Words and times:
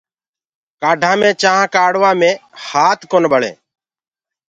ڪآڍآ 0.81 1.11
دي 1.21 1.31
چآنٚينٚ 1.41 1.71
ڪآڙهوآ 1.75 2.11
مي 2.19 2.31
هآت 2.67 2.99
ڪونآ 3.11 3.27
ٻݪینٚ۔ 3.31 3.57